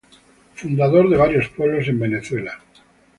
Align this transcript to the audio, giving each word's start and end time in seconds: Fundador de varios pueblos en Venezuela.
Fundador 0.55 1.09
de 1.11 1.15
varios 1.17 1.47
pueblos 1.49 1.87
en 1.87 1.99
Venezuela. 1.99 2.59